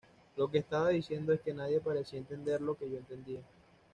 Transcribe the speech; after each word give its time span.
Lo 0.35 0.49
que 0.49 0.57
estaba 0.57 0.89
diciendo 0.89 1.31
es 1.31 1.41
que 1.41 1.53
nadie 1.53 1.79
parecía 1.79 2.17
entender 2.17 2.59
lo 2.59 2.73
que 2.75 2.89
yo 2.89 2.97
entendía. 2.97 3.41